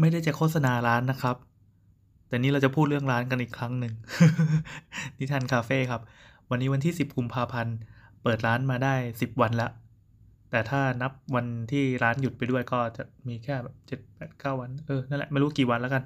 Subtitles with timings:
[0.00, 1.36] ไม่ได้จะโฆษณาร้านนะครับ
[2.28, 3.92] แต่นี้เราจะพูดเรื่องร้านกันอีกครั้งหนึ่ง
[5.18, 6.02] นิทานคาเฟ่ครับ
[6.50, 7.76] วันนี้วันที่ 10กุมภาพันธ์
[8.22, 9.68] เปิดร้านมาได้ 10 วันละ
[10.50, 16.02] แต่ถ้านับวันที่ร้านหยุดไปด้วยก็จะมีแค่แบบเจ็ดแปดเก้าวัน เออ นั่นแหละ ไม่รู้กี่วันแล้วกัน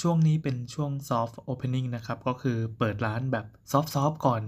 [0.00, 4.42] ช่วงนี้เป็นช่วง soft opening นะครับ ก็คือเปิดร้านแบบ soft soft ก่อน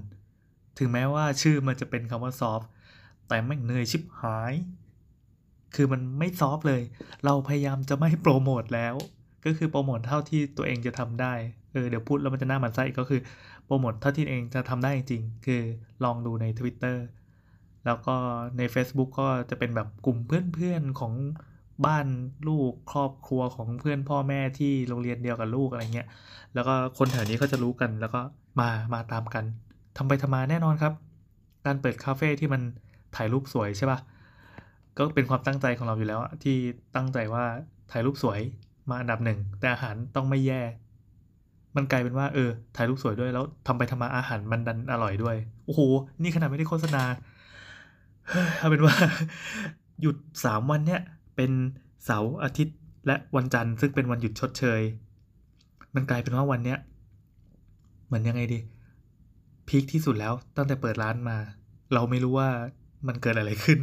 [0.79, 2.67] ถึงแม้ว่าชื่อมันจะเป็นคำว่า soft
[3.29, 4.55] แต่แม่เหนื่อยชิบหาย
[5.75, 6.83] คือมันไม่ซอฟเลย
[7.25, 8.95] เราพยายามจะไม่โปรโมทแล้ว
[9.45, 11.35] ก็คือโปรโมทเท่าที่ตัวเองจะทำได้
[11.73, 13.21] เออเดี๋ยวพูดแล้วมันจะหน้ามันไส้ก็คือ
[13.65, 15.63] โปรโมทเท่าที่เองจะทำได้จริงๆคือ
[16.05, 16.97] ลองดูใน Twitter
[17.87, 18.15] แล้วก็
[18.59, 21.15] ใน Facebook ก็จะเป็นแบบกลุ่มเพื่อนๆของ
[21.87, 22.07] บ้าน
[22.49, 26.09] ลูกครอบครัวของเพื่อนพ่อแม่ที่โรงเรียนเดียวกับลูกอะไรเงี้ย
[26.55, 28.21] แล้วก็คนแถวนี้ก็จะรู้กันแล้วก็
[28.61, 29.45] มามาตามกัน
[29.97, 30.93] ทำไปทำมาแน่นอนครับ
[31.67, 32.63] การเปิดคาเฟ่ที่มัน
[33.17, 33.99] ถ่ายรูปสวยใช่ปะ
[34.99, 36.57] ก็เป็นความตั้งใจของเราอยู่แล้วที่
[36.97, 37.45] ตั้งใจว่า
[37.91, 38.41] ถ่ายรูปสวย
[38.89, 40.63] มาอันดับหนึ่งแต่อาหารต้องไม่แย่
[41.77, 45.81] มันกลายเป็นว่าเออ ถ่ายรูปสวยด้วยแล้วทำไปทำมาอาหารมันดันอร่อยด้วย โอ้โห
[46.23, 47.03] นี่ขนาดไม่ได้โฆษณา
[48.59, 48.95] เอาเป็นว่า
[50.01, 51.01] หยุดสามวันเนี้ย
[51.37, 51.51] เป็น
[52.05, 52.77] เสาร์อาทิตย์
[53.07, 54.81] และวันจันทร์ซึ่งเป็นวันหยุดชดเชย
[55.95, 56.79] มันกลายเป็นว่าวันเนี้ย
[58.07, 58.59] เหมือนยังไงดี
[59.69, 61.39] พีคที่สุดแล้วตั้งแต่เปิดร้านมา
[61.95, 62.49] เราไม่รู้ว่า
[63.07, 63.81] มันเกิดอะไรขึ้น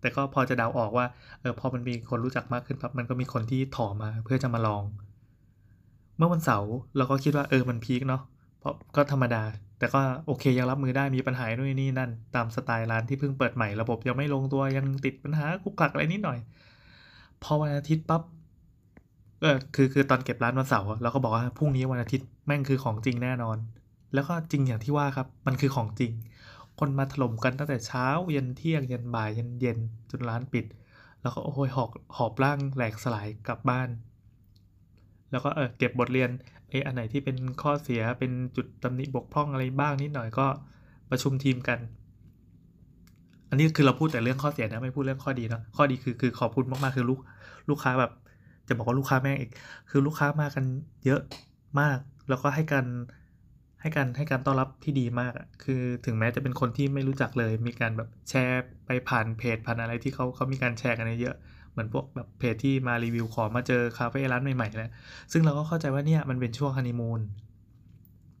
[0.00, 1.06] แต่ก็พอจะเดาออกว่า
[1.40, 4.82] เออพอมันมีคนรู้จักมากขึ้นครับมันก็มีคนที่ถอมาเพื่อจะมาลอง
[6.16, 8.22] เมื่อวันเสาร์เราก็คิดว่าเออมันพีคเนาะ
[8.60, 9.42] เพราะก็ธรรมดา
[9.78, 16.38] แต่ก็โอเคยังรับมือได้มีปัญหาด้วยนี่นั่น ตามสไตล์ร้านที่เพิ่งเปิดใหม่ระบบยังไม่ลงตัวยังติดปัญหาคุกคลักอะไรนิดหน่อย
[17.42, 18.22] พอวันอาทิตย์ปั๊บ
[19.40, 23.56] เออคือคือตอนเก็บร้านวันเสาร์เราก็บอกว่าพรุ่งนี้วันอาทิตย์แม่งคือของจริงแน่นอน
[24.14, 26.12] แล้วก็จริงอย่างที่ว่าครับมันคือของจริง
[26.78, 29.78] คนมาถล่มกันตั้งแต่เช้าเย็นเที่ยงเย็นบ่ายเย็นเย็น
[30.10, 30.66] จนร้านปิด
[31.22, 33.88] แล้วก็โอ้ยหอบหอบร่างแหลกสลายกลับบ้าน
[35.30, 36.30] แล้วก็เออเก็บบทเรียน
[36.70, 40.46] เอออันไหนที่เป็นข้อเสียเป็นจุดตำหนิบกพร่องอะไรบ้างนิดหน่อยก็
[41.10, 41.78] ประชุมทีมกัน
[43.50, 47.20] อันนี้คือเราพูดแต่เรื่องข้อเสียนะไม่พูดเรื่องข้อดีนะข้อดีคือคือขอบคุณมากๆคือลูก
[47.70, 48.12] ลูกค้าแบบ
[48.68, 49.50] จะบอกว่าลูกค้าแม่งอีก
[49.90, 50.64] คือลูกค้ามากัน
[51.04, 51.20] เยอะ
[51.80, 52.86] มาก แล้วก็ให้การ
[53.80, 61.36] ให้การให้การต้อนรับที่ดีมากอะคือถึงแม้จะเป็นคนที่ไม่รู้จักเลย มีการแบบแชร์ไปผ่านเพจผ่านอะไรที่เขาเขามีการแชร์กันเยอะ
[61.70, 64.90] เหมือนพวกแบบเพจที่มารีวิวของมาเจอคาเฟ่ร้านใหม่ๆแล้ว
[65.32, 67.20] ซึ่งเราก็เข้าใจว่าเนี่ยมันเป็นช่วงฮันนีมูน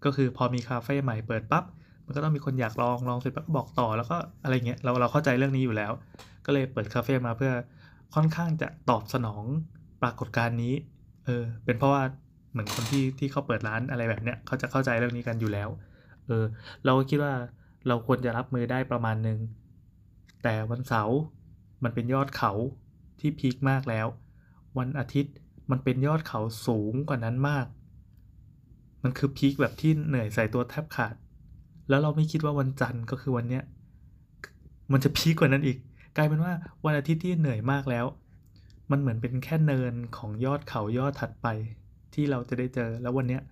[0.04, 1.64] ก็คือพอมีคาเฟ่ใหม่เปิดปั๊บ
[2.04, 5.92] มันก็ต้องมีคนอยากลองลองเสร็จปั๊บบอกต่อแล้วก็อะไรเงี้ยเราเราเข้าใจเรื่องนี้อยู่แล้ว
[6.46, 7.52] ก็เลยเปิดคาเฟ่มาเพื่อ
[8.14, 9.44] ค่อนข้างจะตอบสนอง
[10.02, 10.74] ปรากฏการณ์นี้
[11.24, 12.02] เออเป็นเพราะว่า
[12.58, 15.68] มือนคนที่ที่เขาเปิดร้านอะไรแบบเนี้ยเขาจะเข้าใจเรื่องนี้กันอยู่แล้ว
[16.26, 16.44] เออ
[16.84, 17.34] เราก็คิดว่า
[17.88, 19.38] เราควรจะรับมือได้ประมาณหนึ่ง
[20.42, 21.18] แต่วันเสาร์
[21.84, 22.52] มันเป็นยอดเขา
[23.20, 24.06] ที่พีคมากแล้ว
[24.78, 25.34] วันอาทิตย์
[25.70, 27.66] มันเป็นยอดเขาสูงกว่านั้นมาก
[29.02, 31.14] มันคือพีคแบบที่เหนื่อยใส่ตัวแทบขาด
[31.88, 33.64] แล้วเราไม่คิดว่าวันจันทร์ก็คือวันเนี้ย
[34.92, 35.78] มันจะพีคกว่านั้นอีก
[36.16, 36.52] กลายเป็นว่า
[36.84, 38.06] วันอาทิตย์ที่เหนื่อยมากแล้ว
[38.90, 41.46] มันเหมือนเป็นแค่เนินของยอดเขายอดถัดไป
[42.14, 43.42] ที่เราจะได้เจอแล้ววันเนี้ย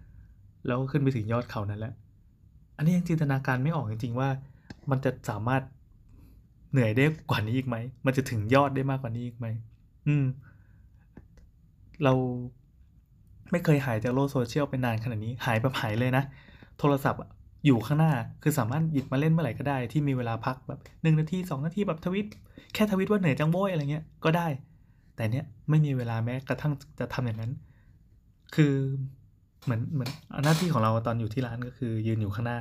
[0.67, 1.93] เราก็ขึ้นไปถึงยอดเขานั้นแหละ
[2.77, 4.29] อันนี้ยังจินตนาการไม่ออกจริงๆว่า
[4.91, 5.63] มันจะสามารถ
[6.73, 9.47] เหนื่อยได้กว่านี้อีกไหม มันจะถึงยอดได้มากกว่านี้อีกไหม
[10.07, 10.25] อืม
[12.05, 12.13] เรา
[13.51, 16.25] ไม่เคยหายจากโลกโซเชียลไปนานขนาดนี้ หายแบบหายเลยนะ
[16.79, 17.21] โทรศัพท์
[17.67, 18.13] อยู่ข้างหน้า
[18.43, 22.27] คือสามารถหยิบมาเล่นเมื่อไหร่ก็ได้ ที่มีเวลาพักแบบหนึ่งนาทีสองนาทีแบบทวิต
[22.75, 24.47] แค่ทวิตว่าเหนื่อยจังโว้ยอะไรเงี้ย ก็ได้
[25.17, 27.53] แต่เนี้ยไม่มีเวลาแม้กระทั่งจะทำอย่างนั้น
[28.55, 28.75] คือ
[29.65, 30.11] เหมือนเหมือน
[30.45, 32.61] หน้าที่ของเราตอนอยู่ที่ร้านก็คือ ยืนอยู่ข้างหน้า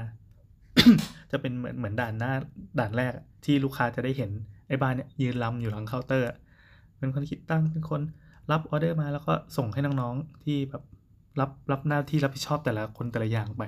[1.31, 2.31] จะเป็นเหมือนเหมือนด่านหน้า
[2.79, 3.13] ด่านแรก
[3.46, 4.31] ที่ลูกค้าจะได้เห็น
[4.68, 6.28] ไอ้บ้านเนี่ยยืนลำอยู่หลังเคาน์เตอร์
[6.97, 8.01] เป็นคนคิดตั้งเป็นคน
[8.51, 10.84] รับออเดอร์มาแล้วก็ส่งให้น้องๆที่แบบ
[11.40, 13.63] รับรับหน้าที่รับผิดชอบแต่ละคนแต่ละอย่างไป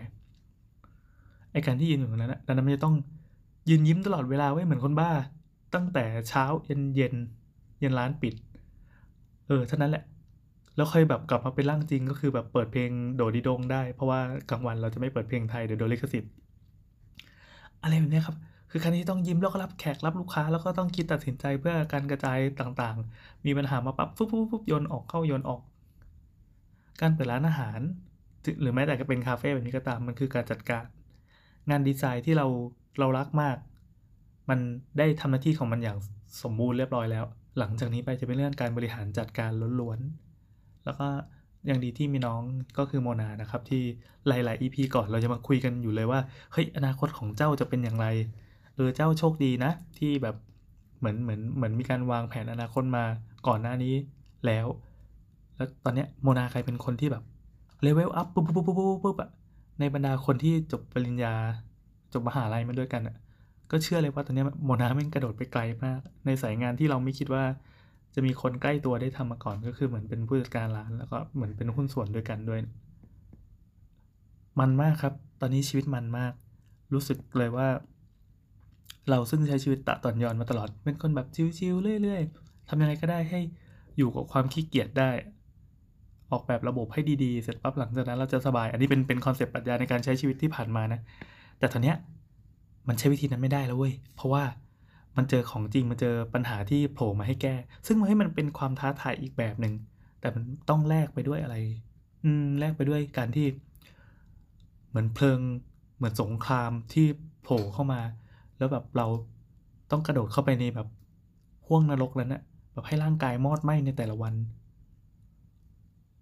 [1.51, 2.95] ไอการที่ยืนอยู่ตรงนั้นนะดังนั้นมันจะต้อง
[3.69, 5.09] ยืนยิ้มตลอดเวลาไว้เหมือนคนบ้า
[5.73, 7.15] ตั้งแต่เช้าเย็นเย็น
[7.79, 8.35] เย็นร้านปิด
[9.47, 10.03] เออเท่านั้นแหละ
[10.77, 14.19] แล้วค่อยแบบกลับมาเป็นร่างจริงก็คือแบบเปิดเพลงโดดิดงได้ เพราะว่า
[14.49, 16.31] กลางวันเราจะไม่เปิดเพลงไทยเดี๋ยวโดนลิขสิทธิ์
[17.81, 18.37] อะไรแบบนี้ครับ
[18.71, 25.61] คือการที่ต้องยิ้มแล้วก็รับแขกรับลูกค้า แล้วก็ต้องคิดตัดสินใจเพื่อการกระจายต่างๆ มีปัญหามาปั๊บฟุ๊บฟุ๊บฟุ๊บโยนออกเข้าโยนออก
[27.01, 27.79] การเปิดร้านอาหาร
[28.61, 30.85] หรือแม้แต่จะเป็นคาเฟ่แบบนี้ก็ตามมันคือการจัดการ
[31.69, 32.47] งานดีไซน์ที่เรา
[32.99, 33.57] เรารักมาก
[34.49, 34.59] มัน
[34.97, 35.97] ได้ทำหน้าที่ของมันอย่าง
[36.43, 37.25] สมบูรณ์เรียบร้อยแล้ว
[37.59, 40.26] หลังจากนี้ไปจะเป็นเรื่องการบริหารจัดการล้วนๆ
[40.87, 41.07] แล้วก็
[41.67, 42.41] อย่างดีที่มีน้อง
[42.77, 43.83] ก็คือโมนานะครับ ที่
[44.27, 46.19] หลาย ๆ EP ก่อนเราจะมาคุยกันอยู่เลยว่า
[46.51, 48.07] เฮ้ยอนาคตของเจ้าจะเป็นอย่างไร
[48.75, 50.35] เออเจ้าโชคดีนะ ที่แบบ
[50.99, 53.03] เหมือนเหมือนเหมือนมีการวางแผนอนาคตมา
[53.47, 53.93] ก่อนหน้านี้
[54.45, 54.67] แล้ว
[55.57, 57.23] แล้วตอนเนี้ยโมนากลายเป็นคนที่แบบ
[57.83, 59.29] เลเวลอัพปุ๊บปุ๊บปุ๊บปุ๊บปุ๊บอะ
[59.79, 61.33] ในบรรดาคนที่จบปริญญา
[62.13, 63.15] จบมหาลัยมาด้วยกันอะ
[63.71, 67.43] ก็เชื่อเลยว่าตอนนี้โมนาแม่งกระโดดไปไกลมาก ในสายงานที่เราไม่คิดว่า
[68.19, 72.59] จะมีคนใกล้ตัวได้ทำมาก่อนก็คือเหมือนเป็นผู้จัดการร้านแล้วก็เหมือนเป็นหุ้นส่วนด้วยกันด้วย
[74.59, 76.33] มันมากครับ ตอนนี้ชีวิตมันมาก
[76.93, 77.67] รู้สึกเลยว่า
[79.09, 81.27] เราซึ่งใช้ชีวิตต๊ะต่อนยอนมาตลอด เป็นคนแบบ
[81.57, 83.39] ชิวๆเรื่อยๆทำยังไงก็ได้ให้
[83.97, 85.09] อยู่กับความขี้เกียจได้
[86.31, 90.99] ออกแบบระบบให้ดีๆ เสร็จปั๊บหลังจากนั้นเราจะสบาย อันนี้เป็นเป็นคอนเซปต์ปรัชญาในการใช้ชีวิตที่ผ่านมานะ
[91.59, 91.97] แต่ตอนเนี้ย
[92.87, 94.43] มันใช้วิธีนั้นไม่ได้แล้วเว้ย เพราะว่า
[95.17, 97.55] มันเจอของจริงมันเจอปัญหาที่โผล่มาให้แก้
[97.87, 99.73] ซึ่งให้มันเป็นความท้าทายอีกแบบหนึ่ง
[100.19, 101.55] แต่มันต้องแลกไปด้วยอะไร
[102.23, 103.45] อืมแลกไปด้วยการที่
[104.89, 105.39] เหมือนเพลิง
[105.97, 107.05] เหมือนสงครามที่
[107.43, 108.01] โผล่เข้ามา
[108.57, 109.07] แล้วแบบเรา
[109.91, 110.87] ต้องกระโดดเข้าไปในแบบ
[111.67, 112.41] ห้วงนรกแล้วนะ
[112.73, 114.33] แบบให้ร่างกายมอดไหม้ในแต่ละวัน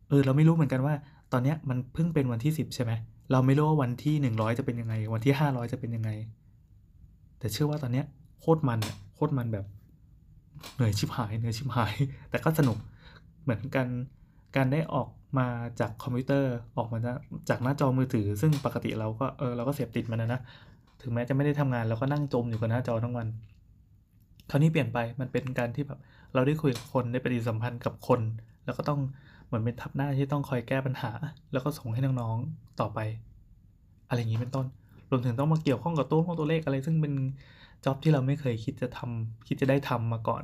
[0.08, 0.96] เออ เราไม่รู้เหมือนกันว่า
[1.32, 2.92] ตอนเนี้ยมันเพิ่งเป็นวันที่สิบใช่ไหม
[3.32, 6.10] เราไม่รู้ว่าวันที่หนึ่งร้อยจะเป็นยังไง วันที่ห้าร้อยจะเป็นยังไง
[7.40, 8.06] แต่เชื่อว่าตอนเนี้ย
[8.42, 8.80] โคตรมัน
[9.16, 9.66] โคตรมันแบบ
[10.76, 11.94] เหนื่อยชิบหายเหนื่อยชิบหาย
[12.30, 12.78] แต่ก็สนุก
[13.44, 13.88] เหมือนกัน
[14.56, 15.10] การได้ออก
[15.40, 15.48] มา
[15.80, 17.00] จากคอมพิวเตอร์ออกมา
[17.50, 20.42] จากหน้าจอมือถือ ซึ่งปกติเราก็เออเราก็เสพติดมันนะนะ
[21.02, 23.28] ถึงแม้จะไม่ได้ทำงานเราก็นั่งจมอยู่กับหน้าจอทั้งวัน
[24.50, 26.00] คราวนี้เปลี่ยนไปมันเป็นการที่แบบ
[26.34, 28.22] เราได้คุยกับคนได้ปฏิสัมพันธ์กับคน
[28.66, 29.00] แล้วก็ต้อง
[29.46, 31.12] เหมือนเป็นทับหน้าที่ต้องคอยแก้ปัญหา
[31.52, 33.00] แล้วก็ส่งให้น้องๆต่อไป
[34.10, 34.66] อะไรอย่างนี้เป็นต้น
[35.10, 37.14] รวมถึงต้องมาเกี่ยวข้องกับตัวของตัวเลขอะไร ซึ่งเป็น
[37.86, 40.44] จ็อบที่เราไม่เคยคิดจะทำคิดจะได้ทำมาก่อน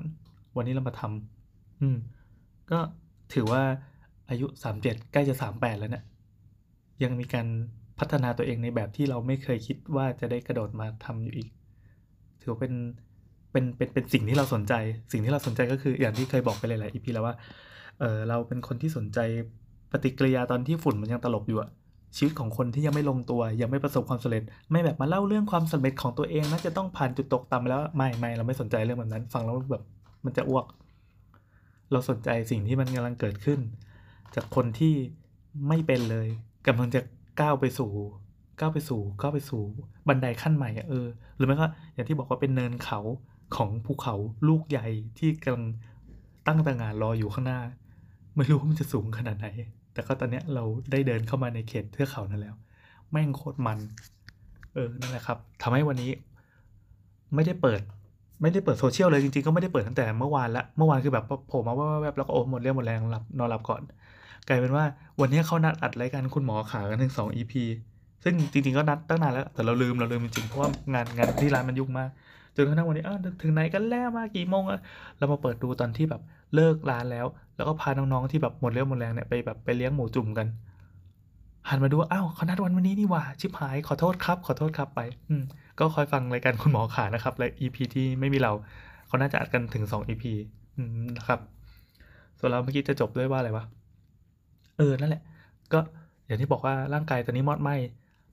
[0.55, 1.97] วันนี้เรามาทำอืม
[2.71, 2.79] ก็
[3.33, 3.61] ถือว่า
[4.29, 6.05] อายุสามเจ็ดใกล้จะสามแปดแล้วเนะี่ย
[7.03, 7.47] ยังมีการ
[7.99, 11.49] พัฒนาตัวเองในแบบที่เราไม่เคยคิดว่าจะได้กระโดดมาทำอยู่อีก
[12.41, 12.73] ถือเป็น
[13.51, 14.73] เป็นเป็นเป็นสิ่งที่เราสนใจ
[15.11, 17.35] สิ่งที่เราสนใจก็คืออย่างที่เคยบอกไปหลายๆอีพีแล้วว่า
[17.99, 19.19] เออเราเป็นคนที่สนใจ
[19.91, 21.69] ปฏิกิริยาตอนที่ฝุ่นมันยังตลบอยู่อะ
[22.15, 29.83] ชีวิตของคนที่ยังไม่ลงตัว ยังไม่ประสบความสำเร็จ ไม่แบบมาเล่าเรื่องความสำเร็จของตัวเองนะจะต้องผ่านจุดตกต่ำแล้วไม่ไม่เราไม่สนใจเรื่องแบบนั้น ฟังแล้วแบบ
[30.25, 30.65] มันจะอ้วก
[31.91, 33.59] เราสนใจสิ่งที่มันกำลังเกิดขึ้น
[34.35, 34.93] จากคนที่
[35.67, 36.27] ไม่เป็นเลย
[36.67, 37.01] กำลังจะ
[37.41, 37.91] ก้าวไปสู่
[38.59, 39.61] ก้าวไปสู่ก้าวไปสู่
[40.07, 42.99] บันไดขั้นใหม่เออหรือไม่ก็อย่างที่บอกว่าเป็นเนินเขา
[43.55, 44.15] ของภูเขา
[44.47, 44.87] ลูกใหญ่
[45.17, 45.65] ที่กำลัง
[46.47, 47.59] ตั้งแตางานรออยู่ข้างหน้า
[48.35, 49.47] ไม่รู้มันจะสูงขนาดไหน
[49.93, 52.55] แต่ก็ตอนเนี้ยเราได้เดินเข้ามาในเขตเทือกเขานั่นแล้ว
[53.11, 53.79] แม่งโคตรมัน
[54.73, 56.11] เออ นั่นแหละครับทำให้วันนี้
[57.35, 57.81] ไม่ได้เปิด
[58.41, 63.81] ไม่ได้เปิดโซเชียลเลยจริงๆ ก็ไม่ได้เปิดตั้งแต่เมื่อวานละ เมื่อวานคือแบบโผล่มาว่าแวบแล้วก็โอ้หมดเรี่ยวหมดแรงหลับนอนหลับก่อน
[64.47, 64.85] กลายเป็นว่า
[65.21, 67.63] วันนี้เขานัดอัดรายการคุณหมอขากันถึงสองอีพี
[68.23, 72.09] ซึ่งจริงๆก็นัดตั้งนานแล้ว แต่เราลืมเราลืมจริงๆ เพราะว่างานงานที่ร้านมันยุ่งมาก
[72.55, 74.79] จนกระทั่งวันนี้อ้าวถึงไหนกันแล้วมากี่โมงอะ
[75.17, 76.21] เรามาเปิดดูตอนที่แบบ
[76.55, 77.25] เลิกร้านแล้ว
[77.55, 80.47] แล้วก็พาน้องๆที่แบบหมดเรี่ยวหมดแรงเนี่ยไปแบบไปเลี้ยงหมูจุ่มกัน
[81.69, 85.43] หันมาดูอ้าวเขานัดวันวันนี้นี่ว่าชิบหายขอโทษครับ ขอโทษครับไป อืม
[85.79, 88.51] ก็คอยฟังรายการคุณหมอขานะครับและ EP ที่ไม่มีเรา
[89.07, 90.23] เขาน่าจะอัดกันถึงสอง EP
[90.77, 91.39] อืมนะครับ
[92.39, 93.65] ส่วนเราเมื่อกี้จะจบด้วยว่าอะไรวะ
[94.77, 95.21] เออนั่นแหละ
[95.73, 95.79] ก็
[96.25, 97.69] อย่างที่บอกว่าร่างกายตอนนี้มอดไหม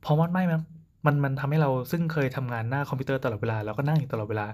[0.04, 0.60] พอมอดไหมมัน
[1.06, 4.46] มันมันทำให้เราซึ่งเคยทำงานหน้าคอมพิวเตอร์ตลอดเวลาแล้วก็นั่งอยู่ตลอดเวลา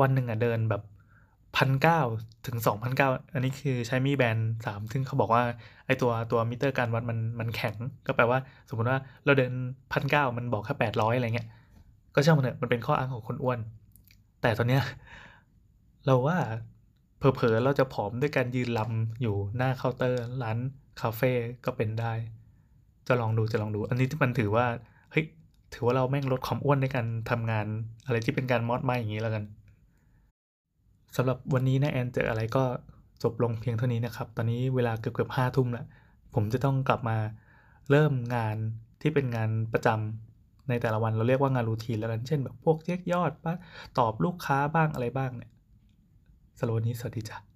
[0.00, 0.82] วันหนึ่งอะเดินแบบ
[1.56, 2.00] พันเก้า
[2.46, 5.42] ถึงสองพันเก้าอันนี้คือใช้มีแบนสามซึ่งเขาบอกว่า
[5.86, 7.74] ไอตัวตัวมิเตอร์การวัดมันมันแข็ง
[8.06, 8.38] ก็แปลว่า
[8.68, 9.52] สมมติว่าเราเดิน
[9.92, 11.48] พันเก้ามันบอกแค่แปดร้อยอะไรเงี้ย
[12.14, 13.58] ก็ช่างมันเถอะมันเป็นข้ออ้างของคนอ้วน
[14.42, 14.82] แต่ตอนเนี้ย
[16.06, 16.36] เราว่า
[17.18, 20.58] เผลอๆเราจะผอมด้วยการยืนลำอยู่หน้าเคาน์เตอร์ร้าน
[21.00, 21.32] คาเฟ่
[21.64, 22.12] ก็เป็นได้
[23.08, 24.66] จะลองดูจะลองดู อันนี้ที่มันถือว่า
[25.72, 27.66] ถือว่าเราแม่งลดความอ้วนในการทำงาน
[28.06, 29.44] อะไรที่เป็นการมอดไม้อย่างนี้แล้วกัน
[31.16, 32.64] สำหรับวันนี้นะแอนเจออะไรก็
[33.22, 35.86] จบลงเพียงเท่านี้นะครับ ตอนนี้เวลาเกือบเกือบห้าทุ่มแล้ว
[36.34, 37.18] ผมจะต้องกลับมา
[37.90, 38.56] เริ่มงาน
[39.00, 43.54] ที่เป็นงานประจำในแต่ละวันเราเรียกว่างานรูทีนแล้วกัน เช่นแบบพวกเช็คยอดปะ
[43.98, 45.50] ตอบลูกค้าบ้างอะไรบ้างเนี่ย
[46.58, 47.55] สโลนี้สวัสดีจ้ะ